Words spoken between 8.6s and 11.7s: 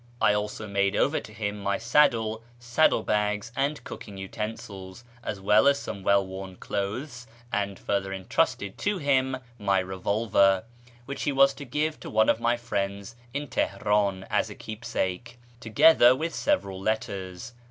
to him my revolver, which he was to